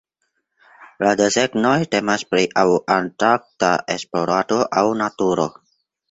[1.07, 2.63] La desegnoj temas pri aŭ
[2.95, 5.47] antarkta esplorado aŭ naturo.